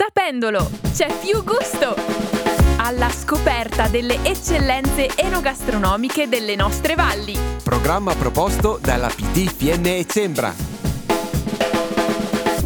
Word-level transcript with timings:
Sapendolo, 0.00 0.70
c'è 0.94 1.12
più 1.18 1.42
gusto! 1.42 1.96
Alla 2.76 3.10
scoperta 3.10 3.88
delle 3.88 4.22
eccellenze 4.22 5.08
enogastronomiche 5.16 6.28
delle 6.28 6.54
nostre 6.54 6.94
valli. 6.94 7.36
Programma 7.64 8.14
proposto 8.14 8.78
dalla 8.80 9.08
PT 9.08 9.60
e 9.84 10.06
Sembra. 10.08 10.77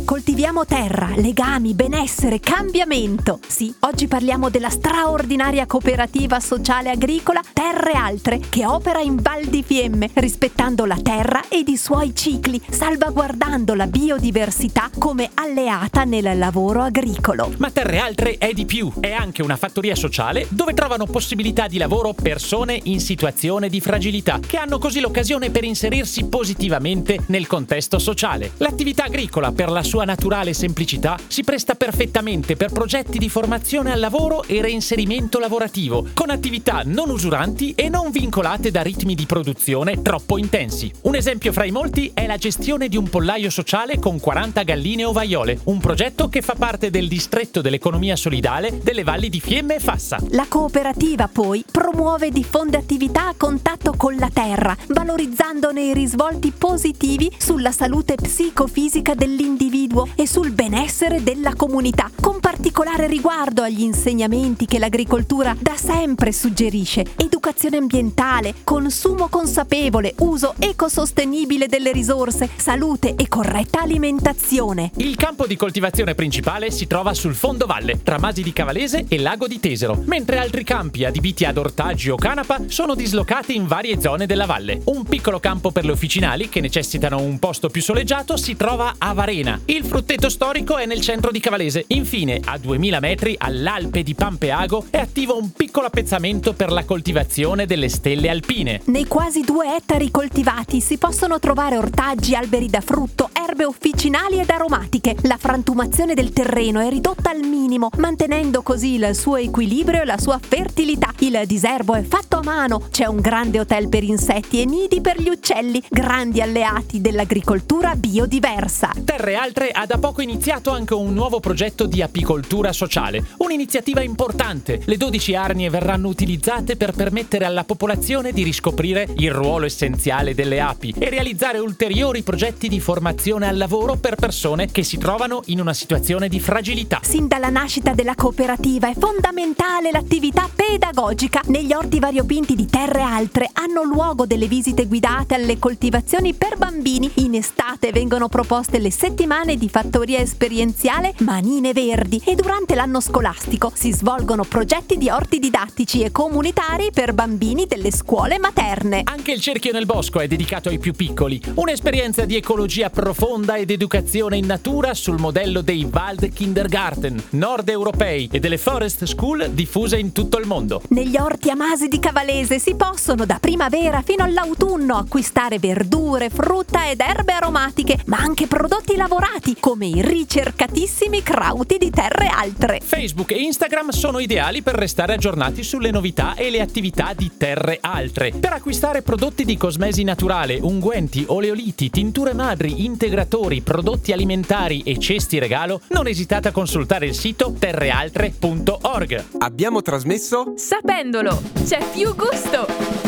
Coltiviamo 0.04 0.66
terra, 0.66 1.12
legami, 1.16 1.74
benessere, 1.74 2.40
cambiamento. 2.40 3.38
Sì, 3.46 3.72
oggi 3.80 4.09
parliamo 4.09 4.50
della 4.50 4.68
straordinaria 4.68 5.64
cooperativa 5.66 6.40
sociale 6.40 6.90
agricola 6.90 7.40
Terre 7.52 7.92
Altre 7.92 8.41
che 8.48 8.66
opera 8.66 9.00
in 9.00 9.16
Val 9.16 9.45
di 9.45 9.62
Fiemme, 9.62 10.10
rispettando 10.14 10.84
la 10.84 10.98
terra 11.00 11.45
ed 11.48 11.68
i 11.68 11.77
suoi 11.77 12.14
cicli, 12.14 12.60
salvaguardando 12.68 13.74
la 13.74 13.86
biodiversità 13.86 14.91
come 14.98 15.30
alleata 15.34 16.05
nel 16.05 16.37
lavoro 16.37 16.82
agricolo. 16.82 17.52
Ma 17.59 17.70
Terre 17.70 17.98
Altre 17.98 18.38
è 18.38 18.52
di 18.52 18.66
più, 18.66 18.92
è 19.00 19.12
anche 19.12 19.42
una 19.42 19.56
fattoria 19.56 19.95
sociale 19.95 20.46
dove 20.50 20.74
trovano 20.74 21.06
possibilità 21.06 21.69
di 21.69 21.78
lavoro 21.78 22.12
persone 22.12 22.78
in 22.84 23.00
situazione 23.00 23.69
di 23.69 23.80
fragilità, 23.80 24.41
che 24.45 24.59
hanno 24.59 24.78
così 24.78 25.00
l'occasione 25.00 25.50
per 25.50 25.64
inserirsi 25.64 26.24
positivamente 26.24 27.20
nel 27.28 27.46
contesto 27.46 27.98
sociale. 27.98 28.52
L'attività 28.59 29.05
agricola 29.05 29.52
per 29.52 29.70
la 29.70 29.82
sua 29.82 29.91
sua 29.92 30.05
naturale 30.06 30.55
semplicità 30.55 31.19
si 31.27 31.45
presta 31.45 31.74
perfettamente 31.74 32.56
per 32.56 32.73
progetti 32.73 33.19
di 33.19 33.28
formazione 33.28 33.92
al 33.92 34.01
lavoro 34.01 34.42
e 34.45 34.62
reinserimento 34.62 35.38
lavorativo, 35.38 36.06
con 36.15 36.30
attività 36.30 36.80
non 36.82 37.10
usuranti 37.10 37.74
e 37.74 37.91
non 37.91 38.10
vincolate 38.10 38.70
da 38.70 38.80
ritmi 38.80 39.15
di 39.15 39.27
produzione 39.27 40.01
troppo 40.01 40.38
intensi. 40.38 40.91
Un 41.02 41.15
esempio 41.15 41.52
fra 41.52 41.66
i 41.66 41.70
molti 41.73 42.10
è 42.15 42.27
la 42.27 42.38
gestione 42.38 42.88
di 42.88 42.96
un 42.96 43.10
pollaio 43.10 43.51
sociale 43.51 43.98
con 43.98 44.18
40 44.18 44.62
galline 44.62 45.05
ovaiole, 45.05 45.60
un 45.65 45.78
progetto 45.78 46.30
che 46.30 46.40
fa 46.40 46.54
parte 46.54 46.88
del 46.88 47.06
distretto 47.06 47.60
dell'economia 47.60 48.16
solidale 48.16 48.80
delle 48.82 49.02
valli 49.02 49.29
di 49.29 49.40
Fiemme 49.40 49.74
e 49.74 49.79
Fassa. 49.79 50.16
La 50.30 50.46
cooperativa 50.48 51.29
poi 51.29 51.66
promuove 51.70 52.29
e 52.29 52.30
diffonde 52.30 52.79
attività 52.79 53.29
a 53.29 53.35
contatto 53.37 53.93
con 53.95 54.16
la 54.16 54.30
terra, 54.32 54.74
valorizzandone 54.87 55.82
i 55.82 55.93
risvolti 55.93 56.51
positivi 56.51 57.30
sulla 57.37 57.73
salute 57.73 58.15
psicofisica 58.15 59.15
dell'individuo 59.15 59.80
individuo 59.83 60.09
e 60.15 60.27
sul 60.27 60.52
benessere 60.52 61.23
della 61.23 61.55
comunità, 61.55 62.11
con 62.21 62.38
particolare 62.41 63.07
riguardo 63.07 63.63
agli 63.63 63.83
insegnamenti 63.83 64.66
che 64.66 64.78
l'agricoltura 64.78 65.56
da 65.59 65.77
sempre 65.77 66.33
suggerisce, 66.33 67.05
educazione 67.16 67.77
ambientale, 67.77 68.55
consumo 68.65 69.28
consapevole, 69.28 70.15
uso 70.19 70.55
ecosostenibile 70.59 71.66
delle 71.66 71.93
risorse, 71.93 72.49
salute 72.55 73.15
e 73.16 73.28
corretta 73.28 73.81
alimentazione. 73.81 74.93
Il 74.97 75.16
campo 75.16 75.47
di 75.47 75.56
coltivazione 75.56 76.15
principale 76.15 76.71
si 76.71 76.87
trova 76.87 77.15
sul 77.15 77.34
fondo 77.34 77.66
valle, 77.66 78.03
tra 78.03 78.19
Masi 78.19 78.43
di 78.43 78.53
Cavalese 78.53 79.06
e 79.09 79.19
Lago 79.19 79.47
di 79.47 79.59
Tesero, 79.59 80.00
mentre 80.06 80.38
altri 80.38 80.65
campi 80.65 81.05
adibiti 81.05 81.44
ad 81.44 81.59
ortaggi 81.59 82.10
o 82.10 82.16
canapa 82.16 82.60
sono 82.69 82.94
dislocati 82.94 83.56
in 83.56 83.66
varie 83.66 84.00
zone 84.00 84.27
della 84.27 84.47
valle. 84.47 84.81
Un 84.84 85.05
piccolo 85.05 85.41
campo 85.41 85.71
per 85.71 85.84
le 85.84 85.93
officinali, 85.93 86.49
che 86.49 86.60
necessitano 86.60 87.21
un 87.21 87.38
posto 87.38 87.69
più 87.69 87.83
soleggiato, 87.83 88.37
si 88.37 88.56
trova 88.56 88.94
a 88.99 89.12
Varena. 89.12 89.60
Il 89.72 89.87
frutteto 89.87 90.28
storico 90.28 90.76
è 90.76 90.84
nel 90.84 91.00
centro 91.00 91.31
di 91.31 91.41
Cavalese. 91.41 91.84
Infine, 91.88 92.42
a 92.44 92.59
2000 92.59 93.00
metri, 93.00 93.34
all'Alpe 93.38 94.03
di 94.03 94.14
Pampeago, 94.14 94.84
è 94.91 94.98
attivo 94.98 95.38
un 95.38 95.50
piccolo 95.53 95.87
appezzamento 95.87 96.53
per 96.53 96.70
la 96.70 96.84
coltivazione 96.84 97.64
delle 97.64 97.88
stelle 97.88 98.28
alpine. 98.28 98.82
Nei 98.88 99.06
quasi 99.06 99.41
due 99.41 99.75
ettari 99.75 100.10
coltivati 100.10 100.82
si 100.82 100.98
possono 100.98 101.38
trovare 101.38 101.78
ortaggi, 101.78 102.34
alberi 102.34 102.69
da 102.69 102.82
frutto, 102.82 103.31
erbe 103.53 103.64
officinali 103.66 104.41
ed 104.41 104.48
aromatiche. 104.48 105.14
La 105.22 105.36
frantumazione 105.36 106.14
del 106.14 106.32
terreno 106.32 106.81
è 106.81 106.88
ridotta 106.88 107.31
al 107.31 107.41
minimo, 107.41 107.91
mantenendo 107.98 108.62
così 108.62 108.94
il 108.94 109.14
suo 109.14 109.36
equilibrio 109.36 110.00
e 110.00 110.04
la 110.06 110.16
sua 110.16 110.41
fertilità. 110.42 111.12
Il 111.19 111.38
diserbo 111.44 111.94
è 111.94 112.03
fatto 112.03 112.38
a 112.38 112.42
mano, 112.42 112.88
c'è 112.91 113.04
un 113.04 113.20
grande 113.20 113.60
hotel 113.60 113.91
per 113.91 114.04
insetti 114.04 114.62
e 114.62 114.64
nidi 114.64 115.02
per 115.02 115.20
gli 115.20 115.28
uccelli, 115.28 115.82
grandi 115.91 116.41
alleati 116.41 117.02
dell'agricoltura 117.02 117.94
biodiversa. 117.94 118.92
Terre 119.04 119.34
altre 119.34 119.68
ha 119.70 119.84
da 119.84 119.98
poco 119.98 120.22
iniziato 120.22 120.70
anche 120.70 120.94
un 120.94 121.12
nuovo 121.12 121.38
progetto 121.38 121.84
di 121.84 122.00
apicoltura 122.00 122.72
sociale, 122.72 123.22
un'iniziativa 123.38 124.00
importante. 124.02 124.80
Le 124.86 124.96
12 124.96 125.34
arnie 125.34 125.68
verranno 125.68 126.08
utilizzate 126.08 126.76
per 126.76 126.92
permettere 126.92 127.44
alla 127.44 127.64
popolazione 127.64 128.32
di 128.32 128.44
riscoprire 128.44 129.08
il 129.18 129.30
ruolo 129.30 129.66
essenziale 129.66 130.34
delle 130.34 130.58
api 130.58 130.94
e 130.98 131.10
realizzare 131.10 131.58
ulteriori 131.58 132.22
progetti 132.22 132.68
di 132.68 132.80
formazione 132.80 133.41
al 133.47 133.56
lavoro 133.56 133.97
per 133.97 134.14
persone 134.14 134.66
che 134.66 134.82
si 134.82 134.98
trovano 134.98 135.42
in 135.47 135.60
una 135.60 135.75
situazione 135.75 136.28
di 136.28 136.41
fragilità. 136.41 137.00
Sin 137.03 137.26
dalla 137.28 137.48
nascita 137.48 137.94
della 137.94 138.14
cooperativa 138.14 138.88
è 138.88 138.94
fondamentale 138.98 139.91
l'attività 139.91 140.48
pedagogica. 140.72 141.43
Negli 141.49 141.75
orti 141.75 141.99
variopinti 141.99 142.55
di 142.55 142.65
terre 142.65 143.03
altre 143.03 143.50
hanno 143.53 143.83
luogo 143.83 144.25
delle 144.25 144.47
visite 144.47 144.87
guidate 144.87 145.34
alle 145.34 145.59
coltivazioni 145.59 146.33
per 146.33 146.56
bambini. 146.56 147.10
In 147.16 147.34
estate 147.34 147.93
vengono 147.93 148.28
proposte 148.28 148.78
le 148.78 148.91
settimane 148.91 149.56
di 149.56 149.69
fattoria 149.69 150.19
esperienziale 150.21 151.12
Manine 151.19 151.75
Verdi 151.75 152.22
e 152.25 152.34
durante 152.34 152.75
l'anno 152.75 153.00
scolastico 153.00 153.71
si 153.75 153.93
svolgono 153.93 154.44
progetti 154.44 154.97
di 154.97 155.10
orti 155.10 155.38
didattici 155.38 156.00
e 156.00 156.10
comunitari 156.10 156.89
per 156.91 157.12
bambini 157.12 157.66
delle 157.66 157.93
scuole 157.93 158.39
materne. 158.39 159.03
Anche 159.04 159.33
il 159.33 159.41
cerchio 159.43 159.72
nel 159.72 159.84
bosco 159.84 160.21
è 160.21 160.27
dedicato 160.27 160.71
ai 160.71 160.78
più 160.78 160.94
piccoli, 160.94 161.39
un'esperienza 161.54 162.25
di 162.25 162.37
ecologia 162.37 162.89
profonda 162.89 163.56
ed 163.56 163.71
educazione 163.71 164.39
in 164.39 164.47
natura 164.47 164.94
sul 164.94 165.21
modello 165.21 165.60
dei 165.60 165.87
Wald 165.93 166.33
Kindergarten 166.33 167.22
nord 167.31 167.69
europei 167.69 168.31
e 168.33 168.41
delle 168.41 168.56
Forest 168.56 169.04
School 169.04 169.50
diffuse 169.50 169.99
in 169.99 170.12
tutto 170.12 170.39
il 170.39 170.47
mondo. 170.47 170.60
Negli 170.88 171.16
orti 171.16 171.50
amasi 171.50 171.88
di 171.88 171.98
Cavalese 171.98 172.60
si 172.60 172.76
possono 172.76 173.26
da 173.26 173.38
primavera 173.40 174.02
fino 174.02 174.22
all'autunno 174.22 174.96
acquistare 174.96 175.58
verdure, 175.58 176.30
frutta 176.30 176.88
ed 176.88 177.00
erbe 177.00 177.32
aromatiche, 177.32 177.98
ma 178.06 178.18
anche 178.18 178.46
prodotti 178.46 178.94
lavorati 178.94 179.56
come 179.58 179.86
i 179.86 180.00
ricercatissimi 180.00 181.22
crauti 181.22 181.78
di 181.78 181.90
terre 181.90 182.28
altre. 182.28 182.80
Facebook 182.82 183.32
e 183.32 183.40
Instagram 183.40 183.90
sono 183.90 184.20
ideali 184.20 184.62
per 184.62 184.74
restare 184.74 185.14
aggiornati 185.14 185.64
sulle 185.64 185.90
novità 185.90 186.34
e 186.34 186.50
le 186.50 186.60
attività 186.60 187.12
di 187.16 187.32
terre 187.36 187.78
altre. 187.80 188.32
Per 188.32 188.52
acquistare 188.52 189.02
prodotti 189.02 189.44
di 189.44 189.56
cosmesi 189.56 190.04
naturale, 190.04 190.58
unguenti, 190.60 191.24
oleoliti, 191.26 191.90
tinture 191.90 192.34
madri, 192.34 192.84
integratori, 192.84 193.62
prodotti 193.62 194.12
alimentari 194.12 194.82
e 194.82 194.98
cesti 194.98 195.38
regalo, 195.38 195.80
non 195.88 196.06
esitate 196.06 196.48
a 196.48 196.52
consultare 196.52 197.06
il 197.06 197.14
sito 197.14 197.52
terrealtre.org. 197.58 199.24
Abbiamo 199.38 199.82
trasmesso 199.82 200.41
Sapendolo, 200.56 201.41
c'è 201.64 201.78
più 201.92 202.14
gusto! 202.14 203.03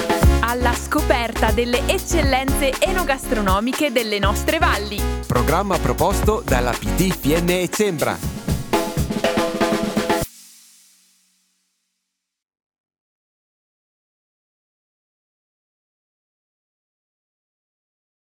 alla 0.46 0.74
scoperta 0.74 1.52
delle 1.52 1.86
eccellenze 1.86 2.74
enogastronomiche 2.78 3.90
delle 3.90 4.18
nostre 4.18 4.58
valli. 4.58 5.00
Programma 5.26 5.78
proposto 5.78 6.42
dalla 6.44 6.70
PT 6.70 7.16
Fiemme 7.16 7.62
e 7.62 7.70
Sembra. 7.72 8.43